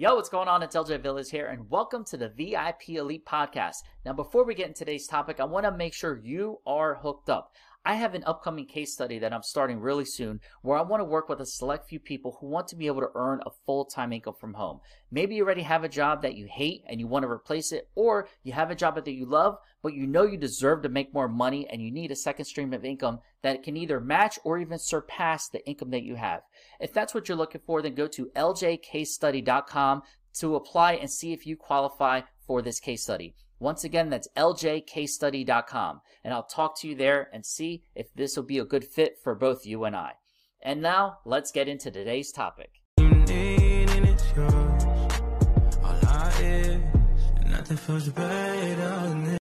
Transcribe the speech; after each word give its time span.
Yo, 0.00 0.14
what's 0.14 0.28
going 0.28 0.46
on? 0.46 0.62
It's 0.62 0.76
LJ 0.76 1.00
Villas 1.00 1.28
here, 1.28 1.48
and 1.48 1.68
welcome 1.68 2.04
to 2.04 2.16
the 2.16 2.28
VIP 2.28 2.90
Elite 2.90 3.26
Podcast. 3.26 3.78
Now, 4.06 4.12
before 4.12 4.44
we 4.44 4.54
get 4.54 4.68
into 4.68 4.78
today's 4.78 5.08
topic, 5.08 5.40
I 5.40 5.44
want 5.44 5.66
to 5.66 5.72
make 5.72 5.92
sure 5.92 6.20
you 6.22 6.58
are 6.64 6.94
hooked 6.94 7.28
up. 7.28 7.52
I 7.84 7.94
have 7.94 8.14
an 8.14 8.24
upcoming 8.26 8.66
case 8.66 8.92
study 8.92 9.18
that 9.18 9.32
I'm 9.32 9.42
starting 9.42 9.80
really 9.80 10.04
soon 10.04 10.40
where 10.62 10.76
I 10.76 10.82
want 10.82 11.00
to 11.00 11.04
work 11.04 11.28
with 11.28 11.40
a 11.40 11.46
select 11.46 11.88
few 11.88 11.98
people 11.98 12.36
who 12.38 12.46
want 12.46 12.68
to 12.68 12.76
be 12.76 12.86
able 12.86 13.00
to 13.00 13.10
earn 13.14 13.40
a 13.46 13.50
full 13.64 13.84
time 13.84 14.12
income 14.12 14.34
from 14.38 14.54
home. 14.54 14.80
Maybe 15.10 15.36
you 15.36 15.44
already 15.44 15.62
have 15.62 15.84
a 15.84 15.88
job 15.88 16.22
that 16.22 16.34
you 16.34 16.46
hate 16.50 16.82
and 16.86 17.00
you 17.00 17.06
want 17.06 17.22
to 17.22 17.30
replace 17.30 17.72
it, 17.72 17.88
or 17.94 18.28
you 18.42 18.52
have 18.52 18.70
a 18.70 18.74
job 18.74 18.96
that 18.96 19.08
you 19.08 19.24
love, 19.24 19.56
but 19.82 19.94
you 19.94 20.06
know 20.06 20.24
you 20.24 20.36
deserve 20.36 20.82
to 20.82 20.88
make 20.88 21.14
more 21.14 21.28
money 21.28 21.66
and 21.68 21.80
you 21.80 21.90
need 21.90 22.10
a 22.10 22.16
second 22.16 22.44
stream 22.44 22.72
of 22.74 22.84
income 22.84 23.20
that 23.42 23.62
can 23.62 23.76
either 23.76 24.00
match 24.00 24.38
or 24.44 24.58
even 24.58 24.78
surpass 24.78 25.48
the 25.48 25.66
income 25.66 25.90
that 25.90 26.02
you 26.02 26.16
have. 26.16 26.42
If 26.80 26.92
that's 26.92 27.14
what 27.14 27.28
you're 27.28 27.38
looking 27.38 27.62
for, 27.64 27.80
then 27.80 27.94
go 27.94 28.08
to 28.08 28.26
ljcasestudy.com 28.36 30.02
to 30.40 30.56
apply 30.56 30.94
and 30.94 31.10
see 31.10 31.32
if 31.32 31.46
you 31.46 31.56
qualify 31.56 32.22
for 32.46 32.62
this 32.62 32.80
case 32.80 33.02
study. 33.02 33.34
Once 33.60 33.84
again, 33.84 34.08
that's 34.10 34.28
ljcasestudy.com. 34.36 36.00
And 36.24 36.34
I'll 36.34 36.44
talk 36.44 36.78
to 36.80 36.88
you 36.88 36.94
there 36.94 37.28
and 37.32 37.44
see 37.44 37.82
if 37.94 38.12
this 38.14 38.36
will 38.36 38.44
be 38.44 38.58
a 38.58 38.64
good 38.64 38.84
fit 38.84 39.18
for 39.22 39.34
both 39.34 39.66
you 39.66 39.84
and 39.84 39.96
I. 39.96 40.12
And 40.62 40.82
now, 40.82 41.18
let's 41.24 41.52
get 41.52 41.68
into 41.68 41.90
today's 41.90 42.32
topic. 42.32 42.70